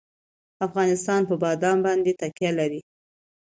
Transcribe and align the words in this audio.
افغانستان 0.67 1.21
په 1.29 1.35
بادام 1.43 1.77
باندې 1.85 2.11
تکیه 2.21 2.51
لري. 2.59 2.81